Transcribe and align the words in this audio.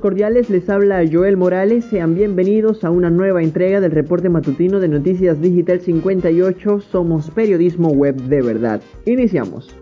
Cordiales, 0.00 0.48
les 0.50 0.68
habla 0.68 1.02
Joel 1.10 1.36
Morales, 1.36 1.84
sean 1.84 2.14
bienvenidos 2.14 2.84
a 2.84 2.90
una 2.90 3.10
nueva 3.10 3.42
entrega 3.42 3.80
del 3.80 3.90
reporte 3.90 4.28
matutino 4.28 4.80
de 4.80 4.88
Noticias 4.88 5.40
Digital 5.40 5.80
58, 5.80 6.80
somos 6.80 7.30
periodismo 7.30 7.88
web 7.88 8.14
de 8.14 8.42
verdad. 8.42 8.80
Iniciamos. 9.06 9.74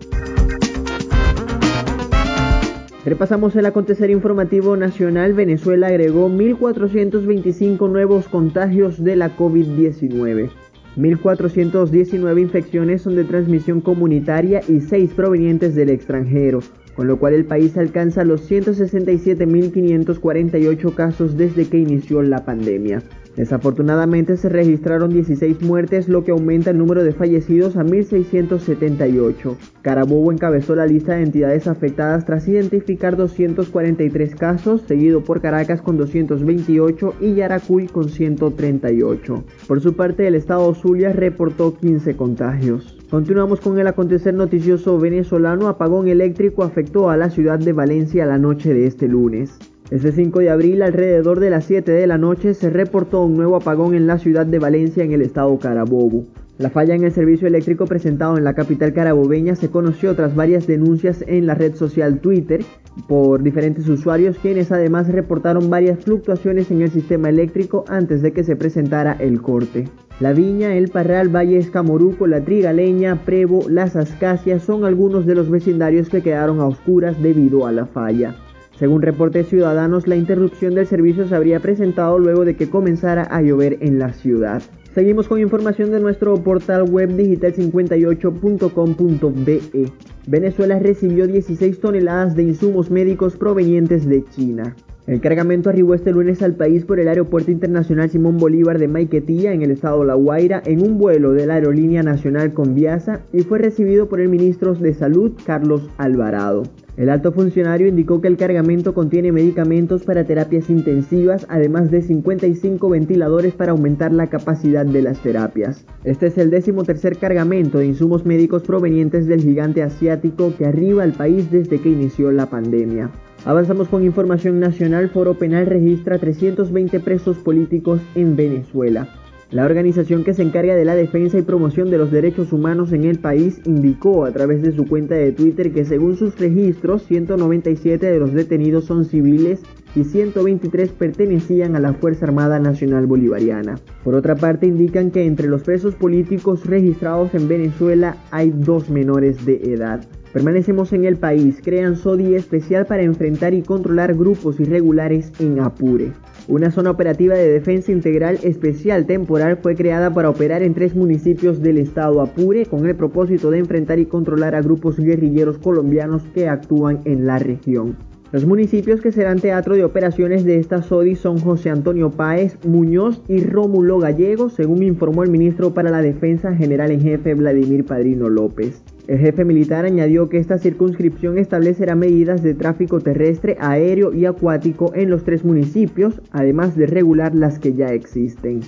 Repasamos 3.05 3.55
el 3.55 3.65
acontecer 3.65 4.09
informativo 4.09 4.75
nacional. 4.75 5.33
Venezuela 5.33 5.87
agregó 5.87 6.29
1.425 6.29 7.89
nuevos 7.89 8.27
contagios 8.27 9.03
de 9.03 9.15
la 9.15 9.35
COVID-19. 9.37 10.49
1.419 10.97 12.41
infecciones 12.41 13.03
son 13.03 13.15
de 13.15 13.23
transmisión 13.23 13.81
comunitaria 13.81 14.61
y 14.67 14.81
6 14.81 15.13
provenientes 15.13 15.75
del 15.75 15.89
extranjero 15.89 16.61
con 16.97 17.07
lo 17.07 17.17
cual 17.19 17.35
el 17.35 17.45
país 17.45 17.77
alcanza 17.77 18.25
los 18.25 18.49
167.548 18.49 20.95
casos 20.95 21.37
desde 21.37 21.69
que 21.69 21.77
inició 21.77 22.23
la 22.23 22.43
pandemia. 22.43 23.03
Desafortunadamente 23.35 24.35
se 24.35 24.49
registraron 24.49 25.11
16 25.11 25.61
muertes, 25.61 26.09
lo 26.09 26.23
que 26.23 26.31
aumenta 26.31 26.71
el 26.71 26.79
número 26.79 27.03
de 27.03 27.13
fallecidos 27.13 27.77
a 27.77 27.83
1.678. 27.83 29.57
Carabobo 29.83 30.31
encabezó 30.31 30.75
la 30.75 30.87
lista 30.87 31.13
de 31.13 31.21
entidades 31.21 31.67
afectadas 31.67 32.25
tras 32.25 32.47
identificar 32.47 33.15
243 33.15 34.33
casos, 34.33 34.81
seguido 34.87 35.23
por 35.23 35.39
Caracas 35.39 35.83
con 35.83 35.97
228 35.97 37.13
y 37.21 37.35
Yaracuy 37.35 37.85
con 37.85 38.09
138. 38.09 39.43
Por 39.67 39.81
su 39.81 39.95
parte, 39.95 40.25
el 40.25 40.33
estado 40.33 40.73
Zulia 40.73 41.13
reportó 41.13 41.77
15 41.77 42.15
contagios. 42.15 42.96
Continuamos 43.09 43.61
con 43.61 43.79
el 43.79 43.87
acontecer 43.87 44.33
noticioso 44.33 44.99
venezolano. 44.99 45.69
Apagón 45.69 46.09
eléctrico 46.09 46.63
afectó 46.63 47.09
a 47.09 47.15
la 47.15 47.29
ciudad 47.29 47.57
de 47.57 47.71
Valencia 47.71 48.25
la 48.25 48.37
noche 48.37 48.73
de 48.73 48.85
este 48.85 49.07
lunes. 49.07 49.57
Este 49.89 50.11
5 50.11 50.39
de 50.39 50.49
abril, 50.49 50.81
alrededor 50.81 51.39
de 51.39 51.49
las 51.49 51.63
7 51.63 51.89
de 51.89 52.05
la 52.05 52.17
noche, 52.17 52.53
se 52.53 52.69
reportó 52.69 53.23
un 53.23 53.37
nuevo 53.37 53.55
apagón 53.55 53.95
en 53.95 54.07
la 54.07 54.17
ciudad 54.17 54.45
de 54.45 54.59
Valencia 54.59 55.05
en 55.05 55.13
el 55.13 55.21
estado 55.21 55.57
Carabobo. 55.57 56.25
La 56.57 56.71
falla 56.71 56.95
en 56.95 57.03
el 57.03 57.11
servicio 57.11 57.47
eléctrico 57.47 57.85
presentado 57.85 58.35
en 58.35 58.43
la 58.43 58.55
capital 58.55 58.91
carabobeña 58.91 59.55
se 59.55 59.69
conoció 59.69 60.15
tras 60.15 60.35
varias 60.35 60.65
denuncias 60.65 61.23
en 61.27 61.45
la 61.45 61.53
red 61.53 61.75
social 61.75 62.19
Twitter 62.19 62.61
por 63.07 63.43
diferentes 63.43 63.87
usuarios 63.87 64.39
quienes 64.39 64.71
además 64.71 65.07
reportaron 65.07 65.69
varias 65.69 66.03
fluctuaciones 66.03 66.71
en 66.71 66.81
el 66.81 66.89
sistema 66.89 67.29
eléctrico 67.29 67.85
antes 67.87 68.23
de 68.23 68.33
que 68.33 68.43
se 68.43 68.55
presentara 68.55 69.13
el 69.19 69.39
corte. 69.39 69.87
La 70.19 70.33
Viña, 70.33 70.73
El 70.73 70.89
Parral, 70.89 71.29
Valle 71.29 71.59
Escamoruco, 71.59 72.25
La 72.25 72.41
Trigaleña, 72.41 73.23
Prevo, 73.23 73.69
Las 73.69 73.95
Ascasias 73.95 74.63
son 74.63 74.83
algunos 74.83 75.27
de 75.27 75.35
los 75.35 75.51
vecindarios 75.51 76.09
que 76.09 76.23
quedaron 76.23 76.59
a 76.59 76.65
oscuras 76.65 77.21
debido 77.21 77.67
a 77.67 77.71
la 77.71 77.85
falla. 77.85 78.35
Según 78.79 79.03
reportes 79.03 79.47
ciudadanos, 79.47 80.07
la 80.07 80.15
interrupción 80.15 80.73
del 80.73 80.87
servicio 80.87 81.27
se 81.27 81.35
habría 81.35 81.59
presentado 81.59 82.17
luego 82.17 82.45
de 82.45 82.55
que 82.55 82.69
comenzara 82.69 83.23
a 83.23 83.43
llover 83.43 83.77
en 83.81 83.99
la 83.99 84.13
ciudad. 84.13 84.63
Seguimos 84.93 85.27
con 85.27 85.39
información 85.39 85.91
de 85.91 85.99
nuestro 85.99 86.35
portal 86.43 86.89
web 86.89 87.15
digital58.com.be. 87.15 89.91
Venezuela 90.25 90.79
recibió 90.79 91.27
16 91.27 91.79
toneladas 91.79 92.35
de 92.35 92.41
insumos 92.43 92.89
médicos 92.89 93.37
provenientes 93.37 94.07
de 94.07 94.25
China. 94.25 94.75
El 95.07 95.21
cargamento 95.21 95.69
arribó 95.69 95.93
este 95.93 96.11
lunes 96.11 96.41
al 96.41 96.55
país 96.55 96.83
por 96.83 96.99
el 96.99 97.07
Aeropuerto 97.07 97.49
Internacional 97.49 98.09
Simón 98.09 98.37
Bolívar 98.37 98.77
de 98.77 98.89
Maiquetía, 98.89 99.53
en 99.53 99.61
el 99.61 99.71
estado 99.71 100.03
La 100.03 100.15
Guaira, 100.15 100.61
en 100.65 100.83
un 100.83 100.97
vuelo 100.97 101.31
de 101.31 101.45
la 101.45 101.53
Aerolínea 101.53 102.03
Nacional 102.03 102.51
Conviasa 102.51 103.21
y 103.31 103.43
fue 103.43 103.57
recibido 103.57 104.09
por 104.09 104.19
el 104.19 104.27
ministro 104.27 104.75
de 104.75 104.93
Salud, 104.93 105.31
Carlos 105.45 105.89
Alvarado. 105.97 106.63
El 106.97 107.09
alto 107.09 107.31
funcionario 107.31 107.87
indicó 107.87 108.19
que 108.19 108.27
el 108.27 108.35
cargamento 108.35 108.93
contiene 108.93 109.31
medicamentos 109.31 110.03
para 110.03 110.25
terapias 110.25 110.69
intensivas, 110.69 111.45
además 111.47 111.89
de 111.89 112.01
55 112.01 112.89
ventiladores 112.89 113.53
para 113.53 113.71
aumentar 113.71 114.11
la 114.11 114.27
capacidad 114.27 114.85
de 114.85 115.03
las 115.03 115.23
terapias. 115.23 115.85
Este 116.03 116.27
es 116.27 116.37
el 116.37 116.49
décimo 116.49 116.83
tercer 116.83 117.17
cargamento 117.17 117.77
de 117.77 117.85
insumos 117.85 118.25
médicos 118.25 118.63
provenientes 118.63 119.25
del 119.25 119.39
gigante 119.39 119.83
asiático 119.83 120.51
que 120.57 120.65
arriba 120.65 121.03
al 121.03 121.13
país 121.13 121.49
desde 121.49 121.79
que 121.79 121.87
inició 121.87 122.29
la 122.33 122.47
pandemia. 122.47 123.09
Avanzamos 123.45 123.87
con 123.87 124.03
información 124.03 124.59
nacional. 124.59 125.09
Foro 125.09 125.35
Penal 125.35 125.65
registra 125.65 126.17
320 126.17 126.99
presos 126.99 127.37
políticos 127.37 128.01
en 128.15 128.35
Venezuela. 128.35 129.07
La 129.49 129.63
organización 129.63 130.25
que 130.25 130.33
se 130.33 130.43
encarga 130.43 130.75
de 130.75 130.83
la 130.83 130.93
defensa 130.93 131.37
y 131.37 131.41
promoción 131.41 131.89
de 131.89 131.97
los 131.97 132.11
derechos 132.11 132.51
humanos 132.51 132.91
en 132.91 133.05
el 133.05 133.19
país 133.19 133.61
indicó 133.63 134.25
a 134.25 134.31
través 134.33 134.61
de 134.61 134.73
su 134.73 134.85
cuenta 134.85 135.15
de 135.15 135.31
Twitter 135.31 135.71
que 135.71 135.85
según 135.85 136.17
sus 136.17 136.37
registros 136.37 137.03
197 137.03 138.05
de 138.05 138.19
los 138.19 138.33
detenidos 138.33 138.83
son 138.83 139.05
civiles 139.05 139.61
y 139.95 140.03
123 140.03 140.91
pertenecían 140.91 141.77
a 141.77 141.79
la 141.79 141.93
Fuerza 141.93 142.25
Armada 142.25 142.59
Nacional 142.59 143.07
Bolivariana. 143.07 143.79
Por 144.03 144.15
otra 144.15 144.35
parte 144.35 144.67
indican 144.67 145.11
que 145.11 145.25
entre 145.25 145.47
los 145.47 145.63
presos 145.63 145.95
políticos 145.95 146.65
registrados 146.65 147.33
en 147.33 147.47
Venezuela 147.47 148.17
hay 148.31 148.51
dos 148.51 148.89
menores 148.89 149.45
de 149.45 149.73
edad. 149.73 150.05
Permanecemos 150.37 150.93
en 150.93 151.05
el 151.05 151.17
país, 151.17 151.59
crean 151.63 151.95
SODI 151.95 152.35
especial 152.35 152.85
para 152.85 153.01
enfrentar 153.01 153.55
y 153.55 153.63
controlar 153.63 154.13
grupos 154.13 154.59
irregulares 154.59 155.31
en 155.39 155.59
Apure. 155.59 156.11
Una 156.47 156.69
zona 156.69 156.91
operativa 156.91 157.33
de 157.33 157.51
defensa 157.53 157.91
integral 157.91 158.37
especial 158.43 159.07
temporal 159.07 159.57
fue 159.57 159.75
creada 159.75 160.13
para 160.13 160.29
operar 160.29 160.61
en 160.61 160.75
tres 160.75 160.95
municipios 160.95 161.63
del 161.63 161.79
estado 161.79 162.21
Apure 162.21 162.67
con 162.67 162.85
el 162.85 162.95
propósito 162.95 163.49
de 163.49 163.57
enfrentar 163.57 163.97
y 163.97 164.05
controlar 164.05 164.53
a 164.53 164.61
grupos 164.61 164.99
guerrilleros 164.99 165.57
colombianos 165.57 166.21
que 166.35 166.47
actúan 166.47 166.99
en 167.05 167.25
la 167.25 167.39
región. 167.39 167.97
Los 168.33 168.45
municipios 168.45 168.99
que 168.99 169.13
serán 169.13 169.39
teatro 169.39 169.75
de 169.75 169.85
operaciones 169.85 170.43
de 170.43 170.57
esta 170.57 170.81
SODI 170.81 171.15
son 171.15 171.39
José 171.39 171.69
Antonio 171.69 172.11
Páez, 172.11 172.57
Muñoz 172.65 173.21
y 173.29 173.39
Rómulo 173.41 173.99
Gallego, 173.99 174.49
según 174.49 174.83
informó 174.83 175.23
el 175.23 175.31
ministro 175.31 175.73
para 175.73 175.91
la 175.91 176.01
Defensa 176.01 176.53
General 176.53 176.91
en 176.91 176.99
Jefe 176.99 177.35
Vladimir 177.35 177.85
Padrino 177.85 178.27
López. 178.27 178.83
El 179.07 179.19
jefe 179.19 179.45
militar 179.45 179.85
añadió 179.85 180.27
que 180.27 180.39
esta 180.39 180.57
circunscripción 180.57 181.37
establecerá 181.37 181.95
medidas 181.95 182.43
de 182.43 182.53
tráfico 182.53 182.99
terrestre, 182.99 183.55
aéreo 183.61 184.13
y 184.13 184.25
acuático 184.25 184.91
en 184.93 185.09
los 185.09 185.23
tres 185.23 185.45
municipios, 185.45 186.21
además 186.31 186.75
de 186.75 186.87
regular 186.87 187.33
las 187.33 187.59
que 187.59 187.75
ya 187.75 187.93
existen. 187.93 188.59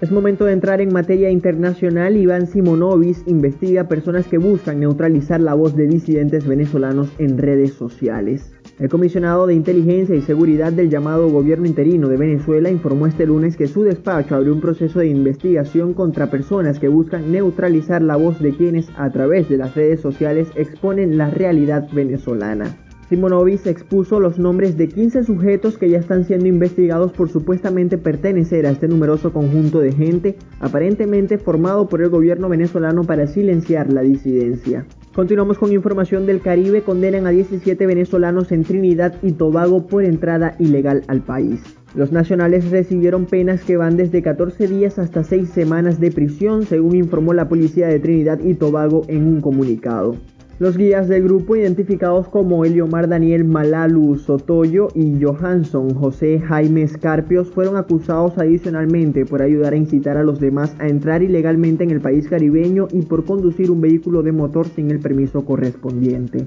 Es 0.00 0.10
momento 0.10 0.46
de 0.46 0.54
entrar 0.54 0.80
en 0.80 0.94
materia 0.94 1.28
internacional. 1.28 2.16
Iván 2.16 2.46
Simonovis 2.46 3.22
investiga 3.26 3.86
personas 3.86 4.26
que 4.26 4.38
buscan 4.38 4.80
neutralizar 4.80 5.42
la 5.42 5.52
voz 5.52 5.76
de 5.76 5.86
disidentes 5.86 6.46
venezolanos 6.46 7.10
en 7.18 7.36
redes 7.36 7.74
sociales. 7.74 8.50
El 8.78 8.88
comisionado 8.88 9.46
de 9.46 9.52
Inteligencia 9.52 10.16
y 10.16 10.22
Seguridad 10.22 10.72
del 10.72 10.88
llamado 10.88 11.28
Gobierno 11.28 11.66
Interino 11.66 12.08
de 12.08 12.16
Venezuela 12.16 12.70
informó 12.70 13.08
este 13.08 13.26
lunes 13.26 13.58
que 13.58 13.66
su 13.66 13.82
despacho 13.82 14.34
abrió 14.34 14.54
un 14.54 14.62
proceso 14.62 15.00
de 15.00 15.08
investigación 15.08 15.92
contra 15.92 16.30
personas 16.30 16.78
que 16.78 16.88
buscan 16.88 17.30
neutralizar 17.30 18.00
la 18.00 18.16
voz 18.16 18.40
de 18.40 18.56
quienes 18.56 18.88
a 18.96 19.10
través 19.10 19.50
de 19.50 19.58
las 19.58 19.74
redes 19.74 20.00
sociales 20.00 20.48
exponen 20.54 21.18
la 21.18 21.28
realidad 21.28 21.86
venezolana. 21.92 22.74
Simonovic 23.10 23.66
expuso 23.66 24.20
los 24.20 24.38
nombres 24.38 24.76
de 24.76 24.86
15 24.86 25.24
sujetos 25.24 25.76
que 25.76 25.90
ya 25.90 25.98
están 25.98 26.24
siendo 26.24 26.46
investigados 26.46 27.10
por 27.10 27.28
supuestamente 27.28 27.98
pertenecer 27.98 28.66
a 28.66 28.70
este 28.70 28.86
numeroso 28.86 29.32
conjunto 29.32 29.80
de 29.80 29.90
gente, 29.90 30.36
aparentemente 30.60 31.36
formado 31.36 31.88
por 31.88 32.02
el 32.02 32.08
gobierno 32.08 32.48
venezolano 32.48 33.02
para 33.02 33.26
silenciar 33.26 33.92
la 33.92 34.02
disidencia. 34.02 34.86
Continuamos 35.12 35.58
con 35.58 35.72
información 35.72 36.24
del 36.24 36.40
Caribe. 36.40 36.82
Condenan 36.82 37.26
a 37.26 37.30
17 37.30 37.84
venezolanos 37.84 38.52
en 38.52 38.62
Trinidad 38.62 39.16
y 39.22 39.32
Tobago 39.32 39.88
por 39.88 40.04
entrada 40.04 40.54
ilegal 40.60 41.02
al 41.08 41.22
país. 41.22 41.60
Los 41.96 42.12
nacionales 42.12 42.70
recibieron 42.70 43.26
penas 43.26 43.64
que 43.64 43.76
van 43.76 43.96
desde 43.96 44.22
14 44.22 44.68
días 44.68 45.00
hasta 45.00 45.24
6 45.24 45.48
semanas 45.48 45.98
de 45.98 46.12
prisión, 46.12 46.62
según 46.62 46.94
informó 46.94 47.34
la 47.34 47.48
policía 47.48 47.88
de 47.88 47.98
Trinidad 47.98 48.38
y 48.38 48.54
Tobago 48.54 49.02
en 49.08 49.26
un 49.26 49.40
comunicado. 49.40 50.14
Los 50.60 50.76
guías 50.76 51.08
del 51.08 51.22
grupo, 51.22 51.56
identificados 51.56 52.28
como 52.28 52.66
Eliomar 52.66 53.08
Daniel 53.08 53.46
Malalu 53.46 54.18
Sotoyo 54.18 54.88
y 54.94 55.18
Johansson 55.18 55.94
José 55.94 56.38
Jaime 56.38 56.82
Escarpios, 56.82 57.48
fueron 57.48 57.78
acusados 57.78 58.36
adicionalmente 58.36 59.24
por 59.24 59.40
ayudar 59.40 59.72
a 59.72 59.76
incitar 59.76 60.18
a 60.18 60.22
los 60.22 60.38
demás 60.38 60.76
a 60.78 60.86
entrar 60.86 61.22
ilegalmente 61.22 61.82
en 61.84 61.90
el 61.90 62.02
país 62.02 62.28
caribeño 62.28 62.88
y 62.92 63.00
por 63.06 63.24
conducir 63.24 63.70
un 63.70 63.80
vehículo 63.80 64.22
de 64.22 64.32
motor 64.32 64.66
sin 64.66 64.90
el 64.90 65.00
permiso 65.00 65.46
correspondiente. 65.46 66.46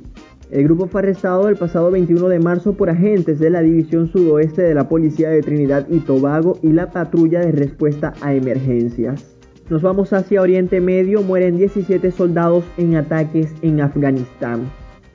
El 0.51 0.65
grupo 0.65 0.85
fue 0.85 1.01
arrestado 1.01 1.49
el 1.49 1.55
pasado 1.55 1.89
21 1.89 2.29
de 2.29 2.37
marzo 2.37 2.73
por 2.73 2.91
agentes 2.91 3.39
de 3.39 3.49
la 3.49 3.63
División 3.63 4.09
Sudoeste 4.09 4.61
de 4.61 4.75
la 4.75 4.87
Policía 4.87 5.31
de 5.31 5.41
Trinidad 5.41 5.87
y 5.89 6.01
Tobago 6.01 6.59
y 6.61 6.71
la 6.71 6.91
Patrulla 6.91 7.39
de 7.39 7.51
Respuesta 7.51 8.13
a 8.21 8.35
Emergencias. 8.35 9.32
Nos 9.73 9.81
vamos 9.81 10.13
hacia 10.13 10.39
Oriente 10.39 10.79
Medio, 10.81 11.23
mueren 11.23 11.57
17 11.57 12.11
soldados 12.11 12.63
en 12.77 12.95
ataques 12.95 13.51
en 13.63 13.81
Afganistán. 13.81 14.69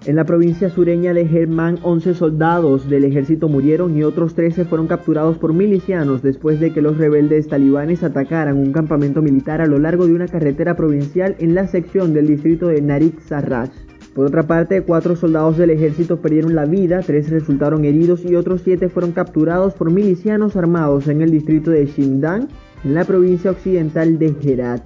En 0.05 0.17
la 0.17 0.25
provincia 0.25 0.69
sureña 0.69 1.15
de 1.15 1.29
Germán, 1.29 1.79
11 1.85 2.15
soldados 2.15 2.91
del 2.91 3.05
ejército 3.05 3.49
murieron 3.49 3.97
y 3.97 4.03
otros 4.03 4.35
13 4.35 4.65
fueron 4.65 4.89
capturados 4.89 5.39
por 5.39 5.55
milicianos 5.55 6.23
después 6.23 6.59
de 6.59 6.73
que 6.73 6.83
los 6.83 6.99
rebeldes 6.99 7.47
talibanes 7.47 8.03
atacaran 8.03 8.57
un 8.57 8.73
campamento 8.73 9.23
militar 9.23 9.61
a 9.61 9.67
lo 9.67 9.79
largo 9.79 10.09
de 10.09 10.15
una 10.15 10.27
carretera 10.27 10.75
provincial 10.75 11.37
en 11.39 11.55
la 11.55 11.69
sección 11.69 12.13
del 12.13 12.27
distrito 12.27 12.67
de 12.67 12.83
Narik 12.83 13.21
Sarraj. 13.21 13.71
Por 14.13 14.27
otra 14.27 14.43
parte, 14.43 14.83
cuatro 14.83 15.15
soldados 15.15 15.57
del 15.57 15.71
ejército 15.71 16.21
perdieron 16.21 16.57
la 16.57 16.65
vida, 16.65 17.03
tres 17.07 17.31
resultaron 17.31 17.85
heridos 17.85 18.25
y 18.25 18.35
otros 18.35 18.63
siete 18.65 18.89
fueron 18.89 19.13
capturados 19.13 19.75
por 19.75 19.93
milicianos 19.93 20.57
armados 20.57 21.07
en 21.07 21.23
el 21.23 21.31
distrito 21.31 21.71
de 21.71 21.87
Xindang, 21.87 22.49
en 22.85 22.95
la 22.95 23.05
provincia 23.05 23.51
occidental 23.51 24.19
de 24.19 24.35
Herat. 24.43 24.83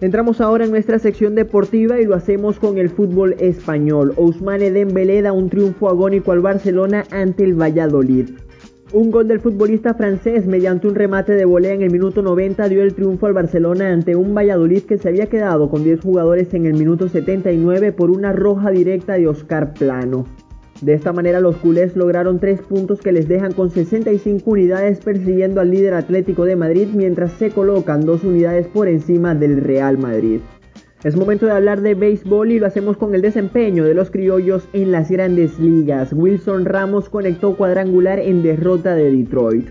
Entramos 0.00 0.40
ahora 0.40 0.64
en 0.64 0.70
nuestra 0.70 0.98
sección 0.98 1.34
deportiva 1.34 2.00
y 2.00 2.06
lo 2.06 2.14
hacemos 2.14 2.58
con 2.58 2.78
el 2.78 2.88
fútbol 2.88 3.36
español. 3.38 4.14
Ousmane 4.16 4.70
Dembélé 4.70 5.20
da 5.20 5.32
un 5.32 5.50
triunfo 5.50 5.90
agónico 5.90 6.32
al 6.32 6.40
Barcelona 6.40 7.04
ante 7.10 7.44
el 7.44 7.60
Valladolid. 7.60 8.30
Un 8.92 9.10
gol 9.10 9.28
del 9.28 9.40
futbolista 9.40 9.94
francés 9.94 10.46
mediante 10.46 10.88
un 10.88 10.94
remate 10.94 11.34
de 11.34 11.44
volea 11.44 11.74
en 11.74 11.82
el 11.82 11.90
minuto 11.90 12.22
90 12.22 12.68
dio 12.68 12.82
el 12.82 12.94
triunfo 12.94 13.26
al 13.26 13.34
Barcelona 13.34 13.92
ante 13.92 14.16
un 14.16 14.34
Valladolid 14.34 14.82
que 14.82 14.98
se 14.98 15.08
había 15.08 15.26
quedado 15.26 15.68
con 15.68 15.84
10 15.84 16.00
jugadores 16.00 16.54
en 16.54 16.66
el 16.66 16.74
minuto 16.74 17.08
79 17.08 17.92
por 17.92 18.10
una 18.10 18.32
roja 18.32 18.70
directa 18.70 19.12
de 19.14 19.28
Oscar 19.28 19.74
Plano. 19.74 20.24
De 20.82 20.94
esta 20.94 21.12
manera 21.12 21.40
los 21.40 21.56
culés 21.56 21.94
lograron 21.94 22.40
tres 22.40 22.60
puntos 22.62 23.00
que 23.00 23.12
les 23.12 23.28
dejan 23.28 23.52
con 23.52 23.70
65 23.70 24.50
unidades 24.50 25.00
persiguiendo 25.00 25.60
al 25.60 25.70
líder 25.70 25.92
Atlético 25.92 26.46
de 26.46 26.56
Madrid 26.56 26.88
mientras 26.94 27.32
se 27.32 27.50
colocan 27.50 28.06
dos 28.06 28.24
unidades 28.24 28.66
por 28.66 28.88
encima 28.88 29.34
del 29.34 29.60
Real 29.60 29.98
Madrid. 29.98 30.40
Es 31.04 31.16
momento 31.16 31.46
de 31.46 31.52
hablar 31.52 31.82
de 31.82 31.94
béisbol 31.94 32.52
y 32.52 32.58
lo 32.58 32.66
hacemos 32.66 32.96
con 32.96 33.14
el 33.14 33.20
desempeño 33.20 33.84
de 33.84 33.94
los 33.94 34.10
criollos 34.10 34.68
en 34.72 34.92
las 34.92 35.10
grandes 35.10 35.58
ligas. 35.58 36.12
Wilson 36.14 36.64
Ramos 36.64 37.10
conectó 37.10 37.56
cuadrangular 37.56 38.18
en 38.18 38.42
derrota 38.42 38.94
de 38.94 39.10
Detroit. 39.10 39.68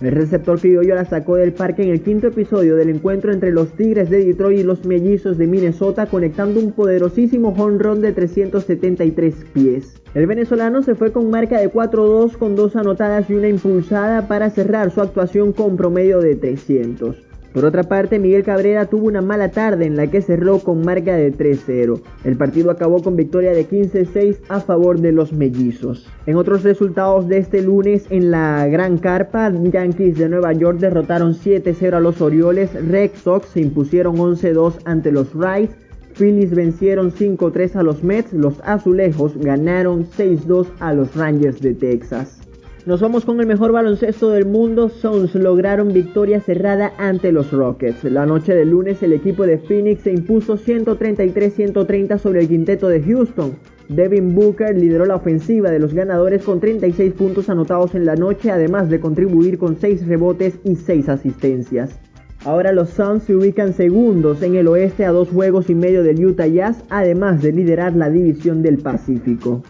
El 0.00 0.10
receptor 0.10 0.60
criollo 0.60 0.96
la 0.96 1.04
sacó 1.04 1.36
del 1.36 1.52
parque 1.52 1.84
en 1.84 1.90
el 1.90 2.02
quinto 2.02 2.26
episodio 2.28 2.74
del 2.74 2.88
encuentro 2.88 3.32
entre 3.32 3.52
los 3.52 3.72
Tigres 3.76 4.10
de 4.10 4.24
Detroit 4.24 4.58
y 4.58 4.64
los 4.64 4.84
Mellizos 4.84 5.38
de 5.38 5.46
Minnesota, 5.46 6.06
conectando 6.06 6.58
un 6.58 6.72
poderosísimo 6.72 7.50
home 7.50 7.78
run 7.78 8.00
de 8.00 8.12
373 8.12 9.34
pies. 9.52 10.01
El 10.14 10.26
venezolano 10.26 10.82
se 10.82 10.94
fue 10.94 11.10
con 11.10 11.30
marca 11.30 11.58
de 11.58 11.72
4-2 11.72 12.36
con 12.36 12.54
dos 12.54 12.76
anotadas 12.76 13.30
y 13.30 13.34
una 13.34 13.48
impulsada 13.48 14.28
para 14.28 14.50
cerrar 14.50 14.90
su 14.90 15.00
actuación 15.00 15.54
con 15.54 15.78
promedio 15.78 16.20
de 16.20 16.36
300. 16.36 17.16
Por 17.54 17.64
otra 17.64 17.82
parte, 17.82 18.18
Miguel 18.18 18.44
Cabrera 18.44 18.86
tuvo 18.86 19.06
una 19.06 19.22
mala 19.22 19.50
tarde 19.50 19.86
en 19.86 19.96
la 19.96 20.06
que 20.08 20.20
cerró 20.20 20.58
con 20.58 20.82
marca 20.82 21.16
de 21.16 21.32
3-0. 21.32 22.00
El 22.24 22.36
partido 22.36 22.70
acabó 22.70 23.02
con 23.02 23.16
victoria 23.16 23.52
de 23.52 23.66
15-6 23.66 24.38
a 24.50 24.60
favor 24.60 25.00
de 25.00 25.12
los 25.12 25.32
mellizos. 25.32 26.06
En 26.26 26.36
otros 26.36 26.62
resultados 26.62 27.26
de 27.28 27.38
este 27.38 27.62
lunes 27.62 28.06
en 28.10 28.30
la 28.30 28.66
Gran 28.68 28.98
Carpa, 28.98 29.50
Yankees 29.50 30.18
de 30.18 30.28
Nueva 30.28 30.52
York 30.52 30.78
derrotaron 30.78 31.34
7-0 31.34 31.94
a 31.94 32.00
los 32.00 32.20
Orioles, 32.20 32.70
Red 32.86 33.12
Sox 33.14 33.48
se 33.48 33.60
impusieron 33.60 34.16
11-2 34.16 34.80
ante 34.84 35.10
los 35.10 35.34
Rays, 35.34 35.70
Phillies 36.16 36.54
vencieron 36.54 37.12
5-3 37.12 37.76
a 37.76 37.82
los 37.82 38.02
Mets, 38.02 38.32
los 38.32 38.60
Azulejos 38.64 39.36
ganaron 39.36 40.06
6-2 40.06 40.66
a 40.80 40.92
los 40.92 41.14
Rangers 41.16 41.60
de 41.60 41.74
Texas. 41.74 42.42
Nos 42.84 43.00
vamos 43.00 43.24
con 43.24 43.38
el 43.38 43.46
mejor 43.46 43.70
baloncesto 43.70 44.30
del 44.30 44.44
mundo. 44.44 44.88
Suns 44.88 45.36
lograron 45.36 45.92
victoria 45.92 46.40
cerrada 46.40 46.92
ante 46.98 47.30
los 47.30 47.52
Rockets. 47.52 48.02
La 48.02 48.26
noche 48.26 48.56
del 48.56 48.70
lunes 48.70 49.00
el 49.04 49.12
equipo 49.12 49.46
de 49.46 49.58
Phoenix 49.58 50.02
se 50.02 50.10
impuso 50.10 50.58
133-130 50.58 52.18
sobre 52.18 52.40
el 52.40 52.48
quinteto 52.48 52.88
de 52.88 53.00
Houston. 53.02 53.52
Devin 53.88 54.34
Booker 54.34 54.76
lideró 54.76 55.06
la 55.06 55.14
ofensiva 55.14 55.70
de 55.70 55.78
los 55.78 55.94
ganadores 55.94 56.42
con 56.42 56.58
36 56.58 57.12
puntos 57.12 57.48
anotados 57.48 57.94
en 57.94 58.04
la 58.04 58.16
noche, 58.16 58.50
además 58.50 58.90
de 58.90 58.98
contribuir 58.98 59.58
con 59.58 59.76
6 59.76 60.08
rebotes 60.08 60.58
y 60.64 60.74
6 60.74 61.08
asistencias. 61.08 62.00
Ahora 62.44 62.72
los 62.72 62.90
Suns 62.90 63.22
se 63.22 63.36
ubican 63.36 63.72
segundos 63.72 64.42
en 64.42 64.56
el 64.56 64.66
oeste 64.66 65.04
a 65.04 65.12
dos 65.12 65.28
juegos 65.28 65.70
y 65.70 65.76
medio 65.76 66.02
del 66.02 66.24
Utah 66.24 66.48
Jazz, 66.48 66.82
además 66.90 67.40
de 67.40 67.52
liderar 67.52 67.94
la 67.94 68.10
división 68.10 68.62
del 68.62 68.78
Pacífico. 68.78 69.62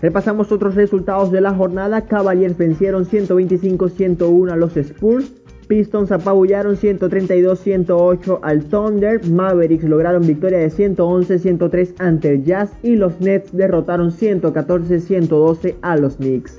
Repasamos 0.00 0.50
otros 0.50 0.74
resultados 0.74 1.30
de 1.30 1.42
la 1.42 1.54
jornada. 1.54 2.02
Cavaliers 2.02 2.56
vencieron 2.56 3.04
125-101 3.04 4.52
a 4.52 4.56
los 4.56 4.76
Spurs. 4.76 5.32
Pistons 5.68 6.12
apabullaron 6.12 6.76
132-108 6.76 8.38
al 8.42 8.64
Thunder. 8.64 9.26
Mavericks 9.26 9.84
lograron 9.84 10.26
victoria 10.26 10.58
de 10.58 10.70
111-103 10.70 11.94
ante 11.98 12.32
el 12.32 12.44
Jazz. 12.44 12.70
Y 12.82 12.96
los 12.96 13.20
Nets 13.20 13.54
derrotaron 13.54 14.10
114-112 14.10 15.76
a 15.82 15.96
los 15.96 16.16
Knicks. 16.16 16.58